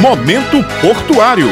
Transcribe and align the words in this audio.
Momento 0.00 0.62
Portuário. 0.80 1.46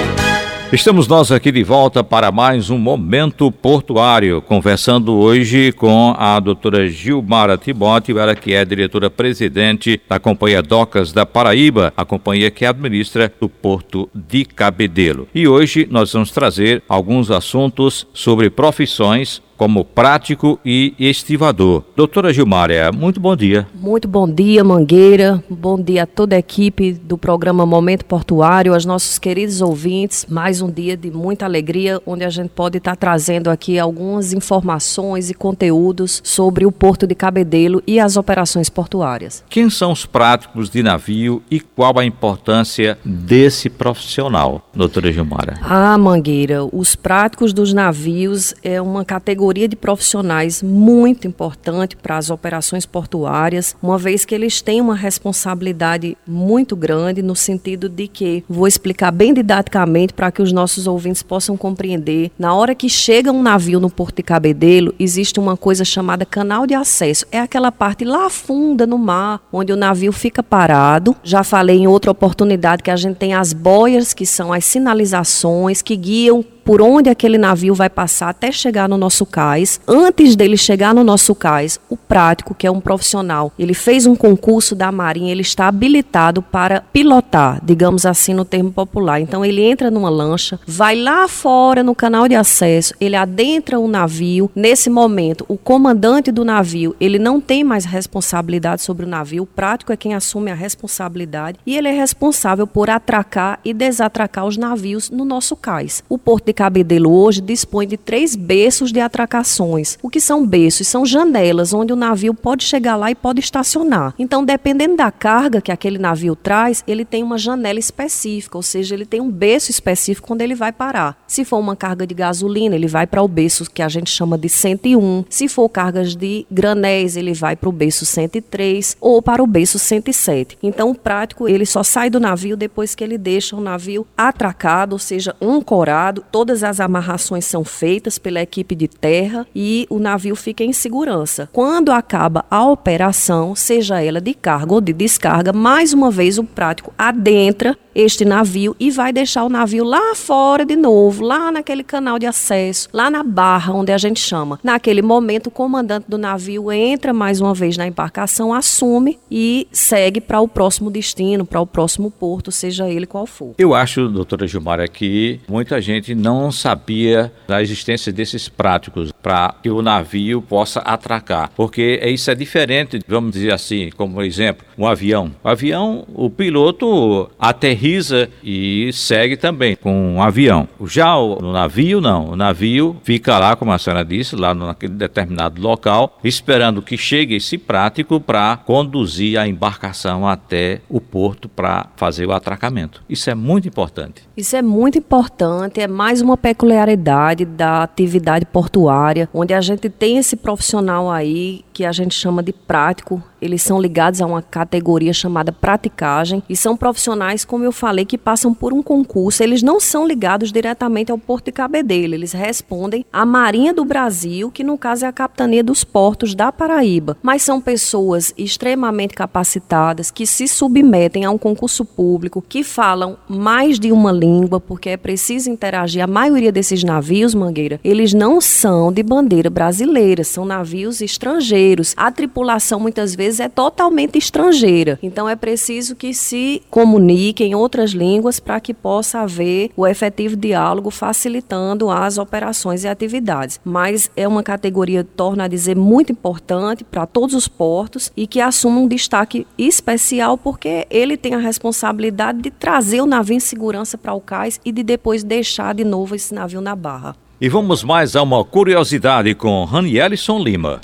Estamos 0.72 1.06
nós 1.06 1.30
aqui 1.30 1.52
de 1.52 1.62
volta 1.62 2.02
para 2.02 2.32
mais 2.32 2.70
um 2.70 2.78
Momento 2.78 3.52
Portuário, 3.52 4.42
conversando 4.42 5.14
hoje 5.14 5.70
com 5.70 6.14
a 6.18 6.40
doutora 6.40 6.88
Gilmara 6.88 7.56
Timóteo, 7.56 8.18
ela 8.18 8.34
que 8.34 8.52
é 8.52 8.64
diretora-presidente 8.64 10.00
da 10.08 10.18
Companhia 10.18 10.60
Docas 10.60 11.12
da 11.12 11.24
Paraíba, 11.24 11.92
a 11.96 12.04
companhia 12.04 12.50
que 12.50 12.66
administra 12.66 13.32
o 13.40 13.48
Porto 13.48 14.10
de 14.12 14.44
Cabedelo. 14.44 15.28
E 15.32 15.46
hoje 15.46 15.86
nós 15.90 16.12
vamos 16.12 16.32
trazer 16.32 16.82
alguns 16.88 17.30
assuntos 17.30 18.06
sobre 18.12 18.50
profissões 18.50 19.40
como 19.62 19.84
prático 19.84 20.58
e 20.64 20.92
estivador. 20.98 21.84
Doutora 21.94 22.32
Gilmária, 22.32 22.90
muito 22.90 23.20
bom 23.20 23.36
dia. 23.36 23.64
Muito 23.72 24.08
bom 24.08 24.28
dia, 24.28 24.64
Mangueira. 24.64 25.40
Bom 25.48 25.80
dia 25.80 26.02
a 26.02 26.06
toda 26.06 26.34
a 26.34 26.38
equipe 26.40 26.94
do 26.94 27.16
programa 27.16 27.64
Momento 27.64 28.04
Portuário, 28.04 28.74
aos 28.74 28.84
nossos 28.84 29.20
queridos 29.20 29.60
ouvintes. 29.60 30.26
Mais 30.28 30.60
um 30.60 30.68
dia 30.68 30.96
de 30.96 31.12
muita 31.12 31.44
alegria, 31.44 32.02
onde 32.04 32.24
a 32.24 32.28
gente 32.28 32.48
pode 32.48 32.78
estar 32.78 32.96
trazendo 32.96 33.50
aqui 33.50 33.78
algumas 33.78 34.32
informações 34.32 35.30
e 35.30 35.34
conteúdos 35.34 36.20
sobre 36.24 36.66
o 36.66 36.72
Porto 36.72 37.06
de 37.06 37.14
Cabedelo 37.14 37.80
e 37.86 38.00
as 38.00 38.16
operações 38.16 38.68
portuárias. 38.68 39.44
Quem 39.48 39.70
são 39.70 39.92
os 39.92 40.04
práticos 40.04 40.70
de 40.70 40.82
navio 40.82 41.40
e 41.48 41.60
qual 41.60 42.00
a 42.00 42.04
importância 42.04 42.98
desse 43.04 43.70
profissional, 43.70 44.68
doutora 44.74 45.12
Gilmária? 45.12 45.60
Ah, 45.62 45.96
Mangueira, 45.96 46.64
os 46.64 46.96
práticos 46.96 47.52
dos 47.52 47.72
navios 47.72 48.56
é 48.64 48.82
uma 48.82 49.04
categoria 49.04 49.51
categoria 49.52 49.68
de 49.68 49.76
profissionais 49.76 50.62
muito 50.62 51.28
importante 51.28 51.94
para 51.94 52.16
as 52.16 52.30
operações 52.30 52.86
portuárias, 52.86 53.76
uma 53.82 53.98
vez 53.98 54.24
que 54.24 54.34
eles 54.34 54.62
têm 54.62 54.80
uma 54.80 54.94
responsabilidade 54.94 56.16
muito 56.26 56.74
grande 56.74 57.20
no 57.20 57.36
sentido 57.36 57.86
de 57.86 58.08
que, 58.08 58.42
vou 58.48 58.66
explicar 58.66 59.10
bem 59.10 59.34
didaticamente 59.34 60.14
para 60.14 60.32
que 60.32 60.40
os 60.40 60.52
nossos 60.52 60.86
ouvintes 60.86 61.22
possam 61.22 61.54
compreender, 61.54 62.30
na 62.38 62.54
hora 62.54 62.74
que 62.74 62.88
chega 62.88 63.30
um 63.30 63.42
navio 63.42 63.78
no 63.78 63.90
Porto 63.90 64.16
de 64.16 64.22
Cabedelo, 64.22 64.94
existe 64.98 65.38
uma 65.38 65.56
coisa 65.56 65.84
chamada 65.84 66.24
canal 66.24 66.66
de 66.66 66.74
acesso. 66.74 67.26
É 67.30 67.38
aquela 67.38 67.70
parte 67.70 68.04
lá 68.06 68.30
funda 68.30 68.86
no 68.86 68.96
mar, 68.96 69.42
onde 69.52 69.70
o 69.70 69.76
navio 69.76 70.12
fica 70.12 70.42
parado. 70.42 71.14
Já 71.22 71.44
falei 71.44 71.76
em 71.76 71.86
outra 71.86 72.10
oportunidade 72.10 72.82
que 72.82 72.90
a 72.90 72.96
gente 72.96 73.16
tem 73.16 73.34
as 73.34 73.52
boias, 73.52 74.14
que 74.14 74.24
são 74.24 74.50
as 74.50 74.64
sinalizações 74.64 75.82
que 75.82 75.94
guiam 75.94 76.42
por 76.64 76.80
onde 76.80 77.10
aquele 77.10 77.38
navio 77.38 77.74
vai 77.74 77.90
passar 77.90 78.28
até 78.28 78.52
chegar 78.52 78.88
no 78.88 78.96
nosso 78.96 79.26
cais. 79.26 79.80
Antes 79.86 80.36
dele 80.36 80.56
chegar 80.56 80.94
no 80.94 81.04
nosso 81.04 81.34
cais, 81.34 81.78
o 81.88 81.96
prático, 81.96 82.54
que 82.54 82.66
é 82.66 82.70
um 82.70 82.80
profissional, 82.80 83.52
ele 83.58 83.74
fez 83.74 84.06
um 84.06 84.14
concurso 84.14 84.74
da 84.74 84.92
Marinha, 84.92 85.32
ele 85.32 85.42
está 85.42 85.68
habilitado 85.68 86.42
para 86.42 86.80
pilotar, 86.80 87.60
digamos 87.64 88.06
assim 88.06 88.34
no 88.34 88.44
termo 88.44 88.70
popular. 88.70 89.20
Então 89.20 89.44
ele 89.44 89.62
entra 89.62 89.90
numa 89.90 90.10
lancha, 90.10 90.58
vai 90.66 90.96
lá 90.96 91.26
fora 91.26 91.82
no 91.82 91.94
canal 91.94 92.28
de 92.28 92.34
acesso, 92.34 92.94
ele 93.00 93.16
adentra 93.16 93.78
o 93.78 93.88
navio. 93.88 94.50
Nesse 94.54 94.88
momento, 94.88 95.44
o 95.48 95.56
comandante 95.56 96.30
do 96.30 96.44
navio, 96.44 96.94
ele 97.00 97.18
não 97.18 97.40
tem 97.40 97.64
mais 97.64 97.84
responsabilidade 97.84 98.82
sobre 98.82 99.04
o 99.04 99.08
navio, 99.08 99.42
o 99.42 99.46
prático 99.46 99.92
é 99.92 99.96
quem 99.96 100.14
assume 100.14 100.50
a 100.50 100.54
responsabilidade 100.54 101.58
e 101.66 101.76
ele 101.76 101.88
é 101.88 101.92
responsável 101.92 102.66
por 102.66 102.88
atracar 102.88 103.58
e 103.64 103.74
desatracar 103.74 104.46
os 104.46 104.56
navios 104.56 105.10
no 105.10 105.24
nosso 105.24 105.56
cais. 105.56 106.02
O 106.08 106.18
porto 106.18 106.51
de 106.52 106.54
Cabedelo 106.54 107.10
hoje 107.10 107.40
dispõe 107.40 107.88
de 107.88 107.96
três 107.96 108.36
berços 108.36 108.92
de 108.92 109.00
atracações. 109.00 109.98
O 110.02 110.10
que 110.10 110.20
são 110.20 110.46
berços? 110.46 110.86
São 110.86 111.04
janelas 111.06 111.72
onde 111.72 111.92
o 111.92 111.96
navio 111.96 112.34
pode 112.34 112.64
chegar 112.64 112.94
lá 112.94 113.10
e 113.10 113.14
pode 113.14 113.40
estacionar. 113.40 114.14
Então, 114.18 114.44
dependendo 114.44 114.96
da 114.96 115.10
carga 115.10 115.62
que 115.62 115.72
aquele 115.72 115.98
navio 115.98 116.36
traz, 116.36 116.84
ele 116.86 117.04
tem 117.04 117.22
uma 117.22 117.38
janela 117.38 117.78
específica, 117.78 118.58
ou 118.58 118.62
seja, 118.62 118.94
ele 118.94 119.06
tem 119.06 119.20
um 119.20 119.30
berço 119.30 119.70
específico 119.70 120.34
onde 120.34 120.44
ele 120.44 120.54
vai 120.54 120.70
parar. 120.70 121.16
Se 121.26 121.44
for 121.44 121.58
uma 121.58 121.74
carga 121.74 122.06
de 122.06 122.14
gasolina, 122.14 122.76
ele 122.76 122.86
vai 122.86 123.06
para 123.06 123.22
o 123.22 123.28
berço 123.28 123.70
que 123.70 123.80
a 123.80 123.88
gente 123.88 124.10
chama 124.10 124.36
de 124.36 124.48
101. 124.48 125.24
Se 125.30 125.48
for 125.48 125.68
cargas 125.70 126.14
de 126.14 126.46
granéis, 126.50 127.16
ele 127.16 127.32
vai 127.32 127.56
para 127.56 127.68
o 127.68 127.72
berço 127.72 128.04
103 128.04 128.98
ou 129.00 129.22
para 129.22 129.42
o 129.42 129.46
berço 129.46 129.78
107. 129.78 130.58
Então, 130.62 130.90
o 130.90 130.94
prático, 130.94 131.48
ele 131.48 131.64
só 131.64 131.82
sai 131.82 132.10
do 132.10 132.20
navio 132.20 132.56
depois 132.56 132.94
que 132.94 133.02
ele 133.02 133.16
deixa 133.16 133.56
o 133.56 133.60
navio 133.60 134.06
atracado, 134.16 134.92
ou 134.92 134.98
seja, 134.98 135.34
ancorado, 135.40 136.22
todas 136.42 136.64
as 136.64 136.80
amarrações 136.80 137.44
são 137.44 137.62
feitas 137.62 138.18
pela 138.18 138.42
equipe 138.42 138.74
de 138.74 138.88
terra 138.88 139.46
e 139.54 139.86
o 139.88 140.00
navio 140.00 140.34
fica 140.34 140.64
em 140.64 140.72
segurança. 140.72 141.48
Quando 141.52 141.92
acaba 141.92 142.44
a 142.50 142.66
operação, 142.68 143.54
seja 143.54 144.02
ela 144.02 144.20
de 144.20 144.34
carga 144.34 144.74
ou 144.74 144.80
de 144.80 144.92
descarga, 144.92 145.52
mais 145.52 145.92
uma 145.92 146.10
vez 146.10 146.38
o 146.38 146.42
prático 146.42 146.92
adentra 146.98 147.78
este 147.94 148.24
navio 148.24 148.74
e 148.78 148.90
vai 148.90 149.12
deixar 149.12 149.44
o 149.44 149.48
navio 149.48 149.84
lá 149.84 150.14
fora 150.14 150.64
de 150.64 150.76
novo, 150.76 151.24
lá 151.24 151.52
naquele 151.52 151.82
canal 151.82 152.18
de 152.18 152.26
acesso, 152.26 152.88
lá 152.92 153.10
na 153.10 153.22
barra 153.22 153.72
onde 153.74 153.92
a 153.92 153.98
gente 153.98 154.20
chama. 154.20 154.58
Naquele 154.62 155.02
momento, 155.02 155.48
o 155.48 155.50
comandante 155.50 156.06
do 156.08 156.18
navio 156.18 156.72
entra 156.72 157.12
mais 157.12 157.40
uma 157.40 157.54
vez 157.54 157.76
na 157.76 157.86
embarcação, 157.86 158.52
assume 158.52 159.18
e 159.30 159.66
segue 159.70 160.20
para 160.20 160.40
o 160.40 160.48
próximo 160.48 160.90
destino, 160.90 161.44
para 161.44 161.60
o 161.60 161.66
próximo 161.66 162.10
porto, 162.10 162.50
seja 162.50 162.88
ele 162.88 163.06
qual 163.06 163.26
for. 163.26 163.54
Eu 163.58 163.74
acho, 163.74 164.08
doutora 164.08 164.46
Gilmar, 164.46 164.90
que 164.90 165.40
muita 165.48 165.80
gente 165.80 166.14
não 166.14 166.50
sabia 166.50 167.32
da 167.46 167.62
existência 167.62 168.12
desses 168.12 168.48
práticos 168.48 169.12
para 169.22 169.54
que 169.62 169.70
o 169.70 169.82
navio 169.82 170.42
possa 170.42 170.80
atracar, 170.80 171.50
porque 171.54 172.00
isso 172.04 172.30
é 172.30 172.34
diferente, 172.34 173.00
vamos 173.06 173.32
dizer 173.32 173.52
assim, 173.52 173.90
como 173.96 174.22
exemplo, 174.22 174.64
um 174.76 174.86
avião. 174.86 175.30
O 175.44 175.48
avião, 175.48 176.04
o 176.14 176.30
piloto 176.30 177.30
aterriza 177.38 177.81
aterriza 177.82 178.30
e 178.44 178.90
segue 178.92 179.36
também 179.36 179.74
com 179.74 180.14
um 180.14 180.22
avião. 180.22 180.68
Já 180.84 181.16
o, 181.16 181.40
no 181.40 181.52
navio, 181.52 182.00
não. 182.00 182.30
O 182.30 182.36
navio 182.36 182.96
fica 183.02 183.38
lá, 183.38 183.56
como 183.56 183.72
a 183.72 183.78
senhora 183.78 184.04
disse, 184.04 184.36
lá 184.36 184.54
naquele 184.54 184.94
determinado 184.94 185.60
local, 185.60 186.18
esperando 186.22 186.80
que 186.80 186.96
chegue 186.96 187.34
esse 187.34 187.58
prático 187.58 188.20
para 188.20 188.56
conduzir 188.56 189.38
a 189.38 189.48
embarcação 189.48 190.26
até 190.26 190.80
o 190.88 191.00
porto 191.00 191.48
para 191.48 191.88
fazer 191.96 192.26
o 192.26 192.32
atracamento. 192.32 193.02
Isso 193.08 193.28
é 193.28 193.34
muito 193.34 193.66
importante. 193.66 194.22
Isso 194.36 194.54
é 194.54 194.62
muito 194.62 194.96
importante, 194.98 195.80
é 195.80 195.88
mais 195.88 196.20
uma 196.20 196.36
peculiaridade 196.36 197.44
da 197.44 197.82
atividade 197.82 198.46
portuária, 198.46 199.28
onde 199.34 199.52
a 199.52 199.60
gente 199.60 199.90
tem 199.90 200.18
esse 200.18 200.36
profissional 200.36 201.10
aí 201.10 201.64
que 201.72 201.84
a 201.84 201.92
gente 201.92 202.14
chama 202.14 202.42
de 202.42 202.52
prático, 202.52 203.22
eles 203.40 203.62
são 203.62 203.80
ligados 203.80 204.20
a 204.20 204.26
uma 204.26 204.42
categoria 204.42 205.12
chamada 205.12 205.50
praticagem 205.50 206.42
e 206.48 206.56
são 206.56 206.76
profissionais, 206.76 207.44
como 207.44 207.64
eu 207.64 207.72
falei, 207.72 208.04
que 208.04 208.16
passam 208.16 208.54
por 208.54 208.72
um 208.72 208.82
concurso. 208.82 209.42
Eles 209.42 209.62
não 209.62 209.80
são 209.80 210.06
ligados 210.06 210.52
diretamente 210.52 211.10
ao 211.10 211.18
Porto 211.18 211.46
de 211.46 211.52
Cabedelo, 211.52 212.14
eles 212.14 212.32
respondem 212.32 213.04
à 213.12 213.26
Marinha 213.26 213.72
do 213.72 213.84
Brasil, 213.84 214.50
que 214.50 214.62
no 214.62 214.78
caso 214.78 215.04
é 215.04 215.08
a 215.08 215.12
Capitania 215.12 215.64
dos 215.64 215.82
Portos 215.82 216.34
da 216.34 216.52
Paraíba. 216.52 217.16
Mas 217.22 217.42
são 217.42 217.60
pessoas 217.60 218.32
extremamente 218.36 219.14
capacitadas 219.14 220.10
que 220.10 220.26
se 220.26 220.46
submetem 220.46 221.24
a 221.24 221.30
um 221.30 221.38
concurso 221.38 221.84
público, 221.84 222.44
que 222.46 222.62
falam 222.62 223.16
mais 223.28 223.80
de 223.80 223.90
uma 223.90 224.12
língua, 224.12 224.60
porque 224.60 224.90
é 224.90 224.96
preciso 224.96 225.50
interagir. 225.50 226.04
A 226.04 226.06
maioria 226.06 226.52
desses 226.52 226.84
navios, 226.84 227.34
Mangueira, 227.34 227.80
eles 227.82 228.12
não 228.12 228.40
são 228.40 228.92
de 228.92 229.02
bandeira 229.02 229.50
brasileira, 229.50 230.22
são 230.22 230.44
navios 230.44 231.00
estrangeiros. 231.00 231.61
A 231.96 232.10
tripulação 232.10 232.80
muitas 232.80 233.14
vezes 233.14 233.40
é 233.40 233.48
totalmente 233.48 234.18
estrangeira. 234.18 234.98
Então 235.02 235.28
é 235.28 235.36
preciso 235.36 235.94
que 235.94 236.12
se 236.12 236.62
comunique 236.70 237.44
em 237.44 237.54
outras 237.54 237.90
línguas 237.90 238.40
para 238.40 238.60
que 238.60 238.74
possa 238.74 239.20
haver 239.20 239.70
o 239.76 239.86
efetivo 239.86 240.36
diálogo 240.36 240.90
facilitando 240.90 241.90
as 241.90 242.18
operações 242.18 242.84
e 242.84 242.88
atividades. 242.88 243.60
Mas 243.64 244.10
é 244.16 244.26
uma 244.26 244.42
categoria, 244.42 245.04
torna 245.04 245.44
a 245.44 245.48
dizer, 245.48 245.76
muito 245.76 246.10
importante 246.12 246.84
para 246.84 247.06
todos 247.06 247.34
os 247.34 247.46
portos 247.46 248.10
e 248.16 248.26
que 248.26 248.40
assume 248.40 248.78
um 248.78 248.88
destaque 248.88 249.46
especial 249.56 250.36
porque 250.36 250.86
ele 250.90 251.16
tem 251.16 251.34
a 251.34 251.38
responsabilidade 251.38 252.42
de 252.42 252.50
trazer 252.50 253.00
o 253.00 253.06
navio 253.06 253.36
em 253.36 253.40
segurança 253.40 253.96
para 253.96 254.14
o 254.14 254.20
cais 254.20 254.60
e 254.64 254.72
de 254.72 254.82
depois 254.82 255.22
deixar 255.22 255.74
de 255.74 255.84
novo 255.84 256.14
esse 256.14 256.34
navio 256.34 256.60
na 256.60 256.74
barra. 256.74 257.14
E 257.40 257.48
vamos 257.48 257.82
mais 257.82 258.14
a 258.14 258.22
uma 258.22 258.44
curiosidade 258.44 259.34
com 259.34 259.64
Ranielson 259.64 260.38
Lima. 260.38 260.80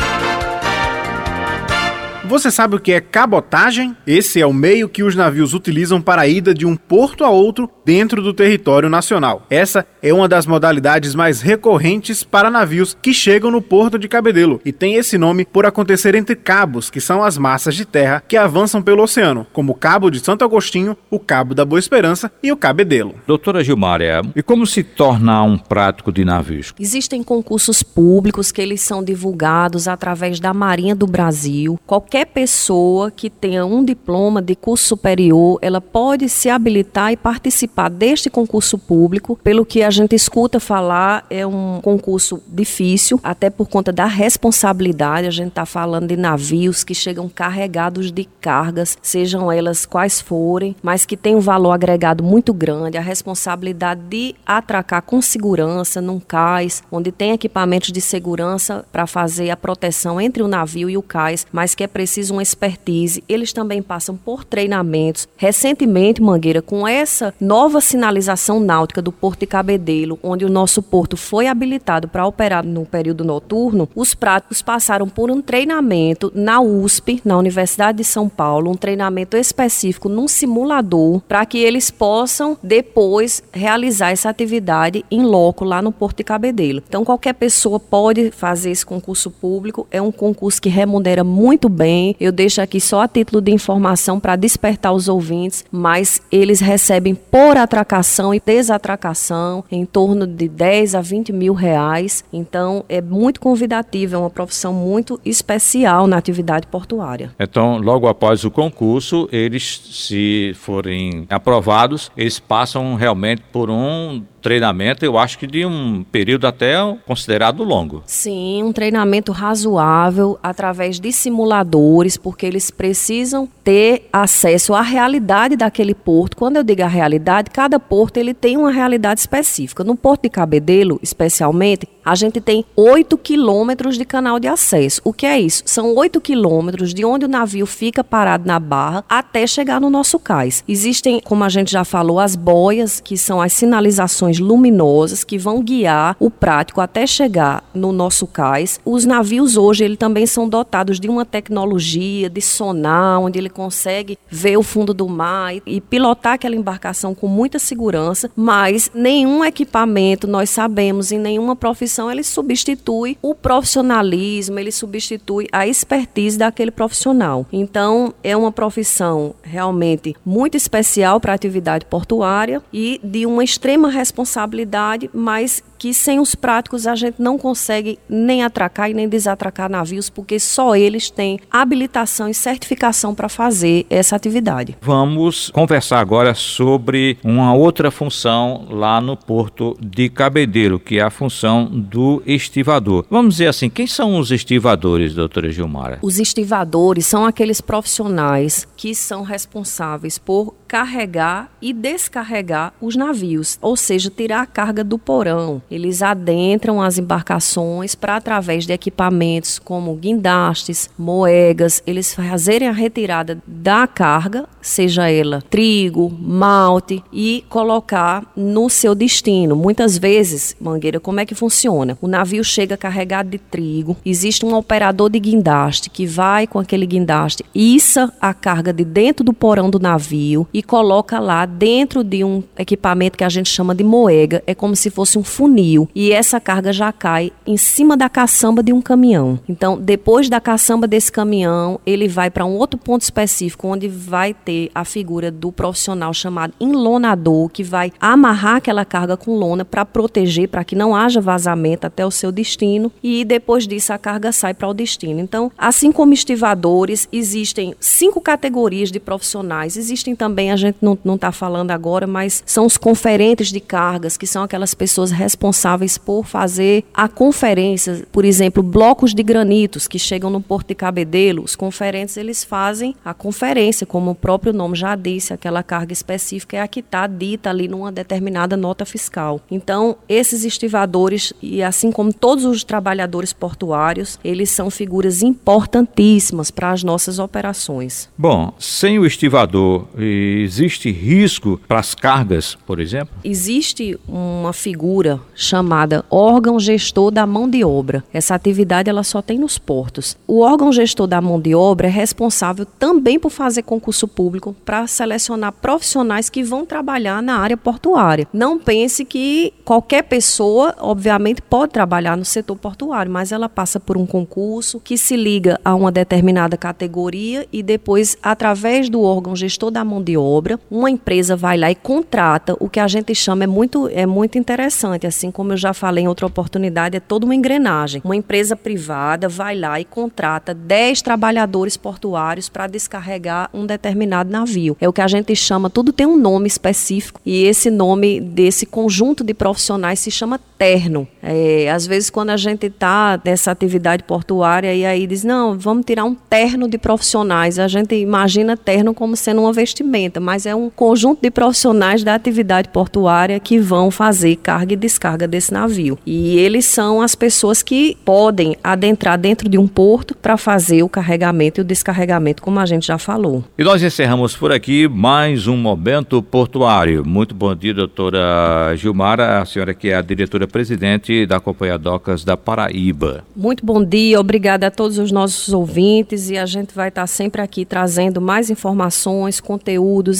Você 2.28 2.50
sabe 2.50 2.76
o 2.76 2.78
que 2.78 2.92
é 2.92 3.00
cabotagem? 3.00 3.96
Esse 4.06 4.38
é 4.38 4.46
o 4.46 4.52
meio 4.52 4.86
que 4.86 5.02
os 5.02 5.16
navios 5.16 5.54
utilizam 5.54 5.98
para 5.98 6.22
a 6.22 6.28
ida 6.28 6.52
de 6.52 6.66
um 6.66 6.76
porto 6.76 7.24
a 7.24 7.30
outro 7.30 7.66
dentro 7.88 8.20
do 8.20 8.34
território 8.34 8.90
nacional. 8.90 9.46
Essa 9.48 9.86
é 10.02 10.12
uma 10.12 10.28
das 10.28 10.46
modalidades 10.46 11.14
mais 11.14 11.40
recorrentes 11.40 12.22
para 12.22 12.50
navios 12.50 12.94
que 13.00 13.14
chegam 13.14 13.50
no 13.50 13.62
porto 13.62 13.98
de 13.98 14.06
Cabedelo 14.06 14.60
e 14.62 14.72
tem 14.72 14.96
esse 14.96 15.16
nome 15.16 15.46
por 15.46 15.64
acontecer 15.64 16.14
entre 16.14 16.36
cabos, 16.36 16.90
que 16.90 17.00
são 17.00 17.24
as 17.24 17.38
massas 17.38 17.74
de 17.74 17.86
terra 17.86 18.22
que 18.28 18.36
avançam 18.36 18.82
pelo 18.82 19.02
oceano, 19.02 19.46
como 19.54 19.72
o 19.72 19.74
Cabo 19.74 20.10
de 20.10 20.20
Santo 20.20 20.44
Agostinho, 20.44 20.98
o 21.10 21.18
Cabo 21.18 21.54
da 21.54 21.64
Boa 21.64 21.78
Esperança 21.78 22.30
e 22.42 22.52
o 22.52 22.58
Cabedelo. 22.58 23.14
Doutora 23.26 23.64
Gilmária, 23.64 24.20
e 24.36 24.42
como 24.42 24.66
se 24.66 24.82
torna 24.82 25.42
um 25.42 25.56
prático 25.56 26.12
de 26.12 26.26
navios? 26.26 26.74
Existem 26.78 27.22
concursos 27.22 27.82
públicos 27.82 28.52
que 28.52 28.60
eles 28.60 28.82
são 28.82 29.02
divulgados 29.02 29.88
através 29.88 30.38
da 30.38 30.52
Marinha 30.52 30.94
do 30.94 31.06
Brasil. 31.06 31.80
Qualquer 31.86 32.26
pessoa 32.26 33.10
que 33.10 33.30
tenha 33.30 33.64
um 33.64 33.82
diploma 33.82 34.42
de 34.42 34.54
curso 34.54 34.84
superior, 34.84 35.58
ela 35.62 35.80
pode 35.80 36.28
se 36.28 36.50
habilitar 36.50 37.12
e 37.12 37.16
participar 37.16 37.77
deste 37.86 38.28
concurso 38.28 38.76
público. 38.76 39.38
Pelo 39.44 39.64
que 39.64 39.82
a 39.82 39.90
gente 39.90 40.16
escuta 40.16 40.58
falar, 40.58 41.24
é 41.30 41.46
um 41.46 41.80
concurso 41.82 42.42
difícil, 42.48 43.20
até 43.22 43.50
por 43.50 43.68
conta 43.68 43.92
da 43.92 44.06
responsabilidade. 44.06 45.28
A 45.28 45.30
gente 45.30 45.50
está 45.50 45.66
falando 45.66 46.08
de 46.08 46.16
navios 46.16 46.82
que 46.82 46.94
chegam 46.94 47.28
carregados 47.28 48.10
de 48.10 48.24
cargas, 48.40 48.96
sejam 49.02 49.52
elas 49.52 49.84
quais 49.84 50.20
forem, 50.20 50.74
mas 50.82 51.04
que 51.04 51.16
tem 51.16 51.36
um 51.36 51.40
valor 51.40 51.72
agregado 51.72 52.24
muito 52.24 52.54
grande. 52.54 52.96
A 52.96 53.02
responsabilidade 53.02 54.00
de 54.08 54.34
atracar 54.46 55.02
com 55.02 55.20
segurança 55.20 56.00
num 56.00 56.18
cais, 56.18 56.82
onde 56.90 57.12
tem 57.12 57.32
equipamentos 57.32 57.92
de 57.92 58.00
segurança 58.00 58.84
para 58.90 59.06
fazer 59.06 59.50
a 59.50 59.56
proteção 59.56 60.18
entre 60.18 60.42
o 60.42 60.48
navio 60.48 60.88
e 60.88 60.96
o 60.96 61.02
cais, 61.02 61.46
mas 61.52 61.74
que 61.74 61.84
é 61.84 61.86
preciso 61.86 62.32
uma 62.32 62.42
expertise. 62.42 63.22
Eles 63.28 63.52
também 63.52 63.82
passam 63.82 64.16
por 64.16 64.44
treinamentos. 64.44 65.28
Recentemente, 65.36 66.22
Mangueira, 66.22 66.62
com 66.62 66.88
essa 66.88 67.34
nova 67.38 67.67
sinalização 67.80 68.58
náutica 68.60 69.02
do 69.02 69.12
Porto 69.12 69.40
de 69.40 69.46
Cabedelo, 69.46 70.18
onde 70.22 70.44
o 70.44 70.48
nosso 70.48 70.82
porto 70.82 71.16
foi 71.16 71.46
habilitado 71.46 72.08
para 72.08 72.26
operar 72.26 72.64
no 72.64 72.86
período 72.86 73.24
noturno, 73.24 73.88
os 73.94 74.14
práticos 74.14 74.62
passaram 74.62 75.08
por 75.08 75.30
um 75.30 75.42
treinamento 75.42 76.32
na 76.34 76.60
USP, 76.60 77.20
na 77.24 77.36
Universidade 77.36 77.98
de 77.98 78.04
São 78.04 78.28
Paulo, 78.28 78.70
um 78.70 78.74
treinamento 78.74 79.36
específico 79.36 80.08
num 80.08 80.26
simulador 80.26 81.20
para 81.28 81.44
que 81.44 81.58
eles 81.58 81.90
possam 81.90 82.56
depois 82.62 83.42
realizar 83.52 84.10
essa 84.10 84.30
atividade 84.30 85.04
em 85.10 85.22
loco 85.22 85.64
lá 85.64 85.82
no 85.82 85.92
Porto 85.92 86.18
de 86.18 86.24
Cabedelo. 86.24 86.82
Então 86.88 87.04
qualquer 87.04 87.34
pessoa 87.34 87.78
pode 87.78 88.30
fazer 88.30 88.70
esse 88.70 88.86
concurso 88.86 89.30
público, 89.30 89.86
é 89.90 90.00
um 90.00 90.10
concurso 90.10 90.62
que 90.62 90.68
remunera 90.68 91.22
muito 91.22 91.68
bem. 91.68 92.16
Eu 92.18 92.32
deixo 92.32 92.62
aqui 92.62 92.80
só 92.80 93.02
a 93.02 93.08
título 93.08 93.42
de 93.42 93.52
informação 93.52 94.18
para 94.18 94.36
despertar 94.36 94.92
os 94.92 95.08
ouvintes, 95.08 95.64
mas 95.70 96.22
eles 96.32 96.60
recebem 96.60 97.14
por 97.14 97.57
atracação 97.62 98.34
e 98.34 98.40
desatracação 98.40 99.64
em 99.70 99.84
torno 99.84 100.26
de 100.26 100.48
10 100.48 100.94
a 100.94 101.00
20 101.00 101.32
mil 101.32 101.54
reais. 101.54 102.24
Então 102.32 102.84
é 102.88 103.00
muito 103.00 103.40
convidativo, 103.40 104.16
é 104.16 104.18
uma 104.18 104.30
profissão 104.30 104.72
muito 104.72 105.20
especial 105.24 106.06
na 106.06 106.16
atividade 106.16 106.66
portuária. 106.66 107.32
Então, 107.38 107.78
logo 107.78 108.06
após 108.06 108.44
o 108.44 108.50
concurso, 108.50 109.28
eles, 109.30 109.80
se 109.90 110.52
forem 110.54 111.26
aprovados, 111.28 112.10
eles 112.16 112.38
passam 112.38 112.94
realmente 112.94 113.42
por 113.52 113.70
um 113.70 114.22
treinamento, 114.42 115.04
eu 115.04 115.18
acho 115.18 115.38
que 115.38 115.46
de 115.46 115.64
um 115.64 116.04
período 116.04 116.46
até 116.46 116.74
considerado 117.06 117.62
longo. 117.62 118.02
Sim, 118.06 118.62
um 118.62 118.72
treinamento 118.72 119.32
razoável 119.32 120.38
através 120.42 120.98
de 120.98 121.12
simuladores, 121.12 122.16
porque 122.16 122.46
eles 122.46 122.70
precisam 122.70 123.48
ter 123.62 124.08
acesso 124.12 124.74
à 124.74 124.80
realidade 124.80 125.56
daquele 125.56 125.94
porto. 125.94 126.36
Quando 126.36 126.56
eu 126.56 126.64
digo 126.64 126.82
a 126.82 126.88
realidade, 126.88 127.50
cada 127.50 127.78
porto 127.78 128.16
ele 128.16 128.32
tem 128.32 128.56
uma 128.56 128.70
realidade 128.70 129.20
específica. 129.20 129.84
No 129.84 129.96
Porto 129.96 130.22
de 130.22 130.30
Cabedelo, 130.30 130.98
especialmente, 131.02 131.86
a 132.08 132.14
gente 132.14 132.40
tem 132.40 132.64
8 132.74 133.18
quilômetros 133.18 133.98
de 133.98 134.04
canal 134.06 134.40
de 134.40 134.48
acesso. 134.48 135.02
O 135.04 135.12
que 135.12 135.26
é 135.26 135.38
isso? 135.38 135.62
São 135.66 135.94
8 135.94 136.18
quilômetros 136.22 136.94
de 136.94 137.04
onde 137.04 137.26
o 137.26 137.28
navio 137.28 137.66
fica 137.66 138.02
parado 138.02 138.46
na 138.46 138.58
barra 138.58 139.04
até 139.06 139.46
chegar 139.46 139.78
no 139.78 139.90
nosso 139.90 140.18
cais. 140.18 140.64
Existem, 140.66 141.20
como 141.20 141.44
a 141.44 141.50
gente 141.50 141.70
já 141.70 141.84
falou, 141.84 142.18
as 142.18 142.34
boias, 142.34 142.98
que 142.98 143.18
são 143.18 143.42
as 143.42 143.52
sinalizações 143.52 144.38
luminosas 144.38 145.22
que 145.22 145.36
vão 145.36 145.62
guiar 145.62 146.16
o 146.18 146.30
prático 146.30 146.80
até 146.80 147.06
chegar 147.06 147.62
no 147.74 147.92
nosso 147.92 148.26
cais. 148.26 148.80
Os 148.86 149.04
navios 149.04 149.58
hoje 149.58 149.84
ele 149.84 149.96
também 149.96 150.24
são 150.24 150.48
dotados 150.48 150.98
de 150.98 151.10
uma 151.10 151.26
tecnologia 151.26 152.30
de 152.30 152.40
sonar, 152.40 153.20
onde 153.20 153.38
ele 153.38 153.50
consegue 153.50 154.18
ver 154.30 154.56
o 154.56 154.62
fundo 154.62 154.94
do 154.94 155.06
mar 155.06 155.54
e, 155.54 155.62
e 155.66 155.80
pilotar 155.80 156.34
aquela 156.34 156.56
embarcação 156.56 157.14
com 157.14 157.28
muita 157.28 157.58
segurança, 157.58 158.30
mas 158.34 158.90
nenhum 158.94 159.44
equipamento 159.44 160.26
nós 160.26 160.48
sabemos 160.48 161.12
em 161.12 161.18
nenhuma 161.18 161.54
profissão 161.54 161.97
profissão 161.98 162.10
ele 162.10 162.22
substitui 162.22 163.18
o 163.20 163.34
profissionalismo, 163.34 164.58
ele 164.58 164.70
substitui 164.70 165.48
a 165.50 165.66
expertise 165.66 166.38
daquele 166.38 166.70
profissional. 166.70 167.44
Então, 167.52 168.14
é 168.22 168.36
uma 168.36 168.52
profissão 168.52 169.34
realmente 169.42 170.14
muito 170.24 170.56
especial 170.56 171.20
para 171.20 171.32
a 171.32 171.34
atividade 171.34 171.86
portuária 171.86 172.62
e 172.72 173.00
de 173.02 173.26
uma 173.26 173.42
extrema 173.42 173.90
responsabilidade, 173.90 175.10
mas 175.12 175.62
que 175.78 175.94
sem 175.94 176.18
os 176.18 176.34
práticos 176.34 176.86
a 176.86 176.94
gente 176.94 177.22
não 177.22 177.38
consegue 177.38 177.98
nem 178.08 178.42
atracar 178.42 178.90
e 178.90 178.94
nem 178.94 179.08
desatracar 179.08 179.70
navios, 179.70 180.10
porque 180.10 180.40
só 180.40 180.74
eles 180.74 181.08
têm 181.08 181.38
habilitação 181.50 182.28
e 182.28 182.34
certificação 182.34 183.14
para 183.14 183.28
fazer 183.28 183.86
essa 183.88 184.16
atividade. 184.16 184.76
Vamos 184.82 185.50
conversar 185.50 186.00
agora 186.00 186.34
sobre 186.34 187.16
uma 187.22 187.54
outra 187.54 187.90
função 187.90 188.66
lá 188.70 189.00
no 189.00 189.16
Porto 189.16 189.76
de 189.80 190.08
Cabedelo, 190.08 190.80
que 190.80 190.98
é 190.98 191.02
a 191.02 191.10
função 191.10 191.70
do 191.88 192.22
estivador. 192.26 193.04
Vamos 193.10 193.34
dizer 193.34 193.48
assim, 193.48 193.70
quem 193.70 193.86
são 193.86 194.18
os 194.18 194.30
estivadores, 194.30 195.14
doutora 195.14 195.50
Gilmara? 195.50 195.98
Os 196.02 196.18
estivadores 196.18 197.06
são 197.06 197.24
aqueles 197.24 197.60
profissionais 197.60 198.66
que 198.76 198.94
são 198.94 199.22
responsáveis 199.22 200.18
por 200.18 200.54
carregar 200.68 201.50
e 201.62 201.72
descarregar 201.72 202.74
os 202.78 202.94
navios, 202.94 203.58
ou 203.62 203.74
seja, 203.74 204.10
tirar 204.10 204.42
a 204.42 204.46
carga 204.46 204.84
do 204.84 204.98
porão. 204.98 205.62
Eles 205.70 206.02
adentram 206.02 206.82
as 206.82 206.98
embarcações 206.98 207.94
para, 207.94 208.16
através 208.16 208.66
de 208.66 208.72
equipamentos 208.74 209.58
como 209.58 209.94
guindastes, 209.94 210.90
moegas, 210.98 211.82
eles 211.86 212.12
fazerem 212.12 212.68
a 212.68 212.72
retirada 212.72 213.42
da 213.46 213.86
carga, 213.86 214.46
seja 214.60 215.08
ela 215.08 215.42
trigo, 215.48 216.12
malte, 216.20 217.02
e 217.10 217.44
colocar 217.48 218.30
no 218.36 218.68
seu 218.68 218.94
destino. 218.94 219.56
Muitas 219.56 219.96
vezes, 219.96 220.54
Mangueira, 220.60 221.00
como 221.00 221.20
é 221.20 221.24
que 221.24 221.34
funciona? 221.34 221.96
O 222.02 222.06
navio 222.06 222.44
chega 222.44 222.76
carregado 222.76 223.30
de 223.30 223.38
trigo, 223.38 223.96
existe 224.04 224.44
um 224.44 224.54
operador 224.54 225.08
de 225.08 225.18
guindaste 225.18 225.88
que 225.88 226.06
vai 226.06 226.46
com 226.46 226.58
aquele 226.58 226.84
guindaste, 226.84 227.44
issa 227.54 228.12
a 228.20 228.34
carga 228.34 228.72
de 228.72 228.84
dentro 228.84 229.24
do 229.24 229.32
porão 229.32 229.70
do 229.70 229.78
navio 229.78 230.46
e 230.58 230.62
coloca 230.62 231.20
lá 231.20 231.46
dentro 231.46 232.02
de 232.02 232.24
um 232.24 232.42
equipamento 232.58 233.16
que 233.16 233.22
a 233.22 233.28
gente 233.28 233.48
chama 233.48 233.76
de 233.76 233.84
moega, 233.84 234.42
é 234.44 234.56
como 234.56 234.74
se 234.74 234.90
fosse 234.90 235.16
um 235.16 235.22
funil, 235.22 235.88
e 235.94 236.10
essa 236.10 236.40
carga 236.40 236.72
já 236.72 236.92
cai 236.92 237.30
em 237.46 237.56
cima 237.56 237.96
da 237.96 238.08
caçamba 238.08 238.60
de 238.60 238.72
um 238.72 238.82
caminhão. 238.82 239.38
Então, 239.48 239.78
depois 239.80 240.28
da 240.28 240.40
caçamba 240.40 240.88
desse 240.88 241.12
caminhão, 241.12 241.78
ele 241.86 242.08
vai 242.08 242.28
para 242.28 242.44
um 242.44 242.56
outro 242.56 242.76
ponto 242.76 243.02
específico 243.02 243.68
onde 243.68 243.86
vai 243.86 244.34
ter 244.34 244.68
a 244.74 244.84
figura 244.84 245.30
do 245.30 245.52
profissional 245.52 246.12
chamado 246.12 246.52
enlonador, 246.58 247.48
que 247.50 247.62
vai 247.62 247.92
amarrar 248.00 248.56
aquela 248.56 248.84
carga 248.84 249.16
com 249.16 249.36
lona 249.36 249.64
para 249.64 249.84
proteger, 249.84 250.48
para 250.48 250.64
que 250.64 250.74
não 250.74 250.92
haja 250.92 251.20
vazamento 251.20 251.86
até 251.86 252.04
o 252.04 252.10
seu 252.10 252.32
destino, 252.32 252.90
e 253.00 253.24
depois 253.24 253.64
disso 253.64 253.92
a 253.92 253.98
carga 253.98 254.32
sai 254.32 254.54
para 254.54 254.66
o 254.66 254.74
destino. 254.74 255.20
Então, 255.20 255.52
assim 255.56 255.92
como 255.92 256.12
estivadores, 256.12 257.08
existem 257.12 257.76
cinco 257.78 258.20
categorias 258.20 258.90
de 258.90 258.98
profissionais, 258.98 259.76
existem 259.76 260.16
também 260.16 260.47
a 260.50 260.56
gente 260.56 260.78
não 260.82 261.14
está 261.14 261.32
falando 261.32 261.70
agora, 261.70 262.06
mas 262.06 262.42
são 262.46 262.66
os 262.66 262.76
conferentes 262.76 263.48
de 263.48 263.60
cargas, 263.60 264.16
que 264.16 264.26
são 264.26 264.42
aquelas 264.42 264.74
pessoas 264.74 265.10
responsáveis 265.10 265.98
por 265.98 266.24
fazer 266.24 266.84
a 266.94 267.08
conferência, 267.08 268.06
por 268.12 268.24
exemplo, 268.24 268.62
blocos 268.62 269.14
de 269.14 269.22
granitos 269.22 269.86
que 269.88 269.98
chegam 269.98 270.30
no 270.30 270.40
Porto 270.40 270.68
de 270.68 270.74
Cabedelo, 270.74 271.42
os 271.42 271.56
conferentes 271.56 272.16
eles 272.16 272.44
fazem 272.44 272.94
a 273.04 273.14
conferência, 273.14 273.86
como 273.86 274.12
o 274.12 274.14
próprio 274.14 274.52
nome 274.52 274.76
já 274.76 274.94
disse, 274.94 275.32
aquela 275.32 275.62
carga 275.62 275.92
específica 275.92 276.56
é 276.56 276.60
a 276.60 276.68
que 276.68 276.80
está 276.80 277.06
dita 277.06 277.50
ali 277.50 277.68
numa 277.68 277.90
determinada 277.90 278.56
nota 278.56 278.84
fiscal. 278.84 279.40
Então, 279.50 279.96
esses 280.08 280.44
estivadores, 280.44 281.32
e 281.42 281.62
assim 281.62 281.90
como 281.90 282.12
todos 282.12 282.44
os 282.44 282.64
trabalhadores 282.64 283.32
portuários, 283.32 284.18
eles 284.22 284.50
são 284.50 284.70
figuras 284.70 285.22
importantíssimas 285.22 286.50
para 286.50 286.70
as 286.70 286.82
nossas 286.82 287.18
operações. 287.18 288.08
Bom, 288.16 288.52
sem 288.58 288.98
o 288.98 289.06
estivador 289.06 289.86
e 289.98 290.37
existe 290.42 290.90
risco 290.90 291.60
para 291.66 291.78
as 291.78 291.94
cargas, 291.94 292.56
por 292.66 292.80
exemplo? 292.80 293.14
Existe 293.24 293.98
uma 294.06 294.52
figura 294.52 295.20
chamada 295.34 296.04
órgão 296.10 296.58
gestor 296.58 297.10
da 297.10 297.26
mão 297.26 297.48
de 297.48 297.64
obra. 297.64 298.04
Essa 298.12 298.34
atividade 298.34 298.88
ela 298.88 299.02
só 299.02 299.20
tem 299.20 299.38
nos 299.38 299.58
portos. 299.58 300.16
O 300.26 300.40
órgão 300.40 300.72
gestor 300.72 301.06
da 301.06 301.20
mão 301.20 301.40
de 301.40 301.54
obra 301.54 301.88
é 301.88 301.90
responsável 301.90 302.64
também 302.64 303.18
por 303.18 303.30
fazer 303.30 303.62
concurso 303.62 304.06
público 304.06 304.54
para 304.64 304.86
selecionar 304.86 305.52
profissionais 305.52 306.28
que 306.28 306.42
vão 306.42 306.64
trabalhar 306.64 307.22
na 307.22 307.38
área 307.38 307.56
portuária. 307.56 308.26
Não 308.32 308.58
pense 308.58 309.04
que 309.04 309.52
qualquer 309.64 310.02
pessoa, 310.02 310.74
obviamente, 310.78 311.42
pode 311.42 311.72
trabalhar 311.72 312.16
no 312.16 312.24
setor 312.24 312.56
portuário, 312.56 313.10
mas 313.10 313.32
ela 313.32 313.48
passa 313.48 313.78
por 313.80 313.96
um 313.96 314.06
concurso 314.06 314.80
que 314.80 314.96
se 314.96 315.16
liga 315.16 315.60
a 315.64 315.74
uma 315.74 315.90
determinada 315.90 316.56
categoria 316.56 317.46
e 317.52 317.62
depois, 317.62 318.16
através 318.22 318.88
do 318.88 319.02
órgão 319.02 319.34
gestor 319.34 319.70
da 319.70 319.84
mão 319.84 320.02
de 320.02 320.16
obra, 320.16 320.27
uma 320.70 320.90
empresa 320.90 321.36
vai 321.36 321.56
lá 321.56 321.70
e 321.70 321.74
contrata 321.74 322.56
o 322.60 322.68
que 322.68 322.80
a 322.80 322.88
gente 322.88 323.14
chama 323.14 323.44
é 323.44 323.46
muito 323.46 323.88
é 323.88 324.06
muito 324.06 324.38
interessante, 324.38 325.06
assim 325.06 325.30
como 325.30 325.52
eu 325.52 325.56
já 325.56 325.72
falei 325.72 326.04
em 326.04 326.08
outra 326.08 326.26
oportunidade, 326.26 326.96
é 326.96 327.00
toda 327.00 327.24
uma 327.24 327.34
engrenagem. 327.34 328.00
Uma 328.04 328.16
empresa 328.16 328.56
privada 328.56 329.28
vai 329.28 329.56
lá 329.56 329.80
e 329.80 329.84
contrata 329.84 330.54
10 330.54 331.02
trabalhadores 331.02 331.76
portuários 331.76 332.48
para 332.48 332.66
descarregar 332.66 333.50
um 333.52 333.66
determinado 333.66 334.30
navio. 334.30 334.76
É 334.80 334.88
o 334.88 334.92
que 334.92 335.00
a 335.00 335.08
gente 335.08 335.34
chama, 335.34 335.70
tudo 335.70 335.92
tem 335.92 336.06
um 336.06 336.16
nome 336.16 336.46
específico 336.46 337.20
e 337.24 337.44
esse 337.44 337.70
nome 337.70 338.20
desse 338.20 338.66
conjunto 338.66 339.24
de 339.24 339.34
profissionais 339.34 340.00
se 340.00 340.10
chama 340.10 340.40
terno. 340.58 341.06
É, 341.22 341.70
às 341.70 341.86
vezes 341.86 342.10
quando 342.10 342.30
a 342.30 342.36
gente 342.36 342.66
está 342.66 343.20
nessa 343.24 343.50
atividade 343.50 344.02
portuária 344.02 344.74
e 344.74 344.84
aí 344.84 345.06
diz, 345.06 345.24
não, 345.24 345.58
vamos 345.58 345.84
tirar 345.86 346.04
um 346.04 346.14
terno 346.14 346.68
de 346.68 346.78
profissionais. 346.78 347.58
A 347.58 347.68
gente 347.68 347.94
imagina 347.94 348.56
terno 348.56 348.92
como 348.92 349.16
sendo 349.16 349.42
uma 349.42 349.52
vestimenta, 349.52 350.17
mas 350.20 350.46
é 350.46 350.54
um 350.54 350.70
conjunto 350.70 351.20
de 351.22 351.30
profissionais 351.30 352.02
da 352.02 352.14
atividade 352.14 352.68
portuária 352.68 353.38
que 353.40 353.58
vão 353.58 353.90
fazer 353.90 354.36
carga 354.36 354.74
e 354.74 354.76
descarga 354.76 355.26
desse 355.26 355.52
navio. 355.52 355.98
E 356.06 356.38
eles 356.38 356.64
são 356.64 357.00
as 357.00 357.14
pessoas 357.14 357.62
que 357.62 357.96
podem 358.04 358.56
adentrar 358.62 359.18
dentro 359.18 359.48
de 359.48 359.58
um 359.58 359.66
porto 359.66 360.14
para 360.14 360.36
fazer 360.36 360.82
o 360.82 360.88
carregamento 360.88 361.60
e 361.60 361.62
o 361.62 361.64
descarregamento, 361.64 362.42
como 362.42 362.58
a 362.60 362.66
gente 362.66 362.86
já 362.86 362.98
falou. 362.98 363.44
E 363.58 363.64
nós 363.64 363.82
encerramos 363.82 364.36
por 364.36 364.52
aqui 364.52 364.88
mais 364.88 365.46
um 365.46 365.56
momento 365.56 366.22
portuário. 366.22 367.04
Muito 367.04 367.34
bom 367.34 367.54
dia, 367.54 367.74
doutora 367.74 368.74
Gilmara, 368.76 369.40
a 369.40 369.44
senhora 369.44 369.74
que 369.74 369.88
é 369.88 369.94
a 369.94 370.02
diretora-presidente 370.02 371.26
da 371.26 371.40
Companhia 371.40 371.78
Docas 371.78 372.24
da 372.24 372.36
Paraíba. 372.36 373.24
Muito 373.34 373.64
bom 373.64 373.84
dia, 373.84 374.20
obrigada 374.20 374.66
a 374.66 374.70
todos 374.70 374.98
os 374.98 375.12
nossos 375.12 375.52
ouvintes 375.52 376.30
e 376.30 376.36
a 376.36 376.46
gente 376.46 376.74
vai 376.74 376.88
estar 376.88 377.06
sempre 377.06 377.40
aqui 377.42 377.64
trazendo 377.64 378.20
mais 378.20 378.50
informações, 378.50 379.40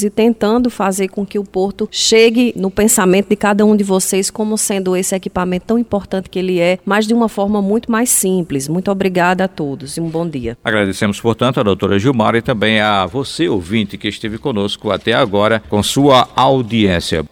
e 0.02 0.10
tentando 0.10 0.70
fazer 0.70 1.08
com 1.08 1.24
que 1.24 1.38
o 1.38 1.44
Porto 1.44 1.88
chegue 1.90 2.52
no 2.56 2.70
pensamento 2.70 3.28
de 3.28 3.36
cada 3.36 3.64
um 3.64 3.76
de 3.76 3.84
vocês 3.84 4.30
como 4.30 4.56
sendo 4.56 4.96
esse 4.96 5.14
equipamento 5.14 5.66
tão 5.66 5.78
importante 5.78 6.28
que 6.28 6.38
ele 6.38 6.60
é, 6.60 6.78
mas 6.84 7.06
de 7.06 7.14
uma 7.14 7.28
forma 7.28 7.60
muito 7.60 7.90
mais 7.90 8.10
simples. 8.10 8.68
Muito 8.68 8.90
obrigada 8.90 9.44
a 9.44 9.48
todos 9.48 9.96
e 9.96 10.00
um 10.00 10.08
bom 10.08 10.28
dia. 10.28 10.56
Agradecemos, 10.62 11.20
portanto, 11.20 11.60
a 11.60 11.62
doutora 11.62 11.98
Gilmar 11.98 12.34
e 12.34 12.42
também 12.42 12.80
a 12.80 13.06
você, 13.06 13.48
ouvinte, 13.48 13.98
que 13.98 14.08
esteve 14.08 14.38
conosco 14.38 14.90
até 14.90 15.12
agora 15.12 15.62
com 15.68 15.82
sua 15.82 16.28
audiência. 16.36 17.24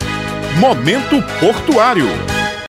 Momento 0.58 1.22
Portuário. 1.38 2.35